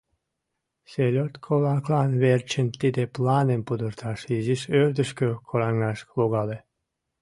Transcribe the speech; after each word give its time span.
Селёдко-влаклан 0.91 2.09
верчын 2.23 2.67
тиде 2.79 3.03
планым 3.15 3.61
пудырташ, 3.67 4.19
изиш 4.35 4.61
ӧрдыжкӧ 4.79 5.27
кораҥаш 5.47 5.99
логале. 6.17 6.57